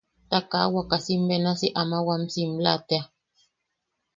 Ta 0.29 0.39
kaa 0.51 0.67
wakasim 0.73 1.21
benasi 1.27 1.67
ama 1.81 1.97
wam 2.07 2.23
simla 2.33 2.73
tea. 2.87 3.03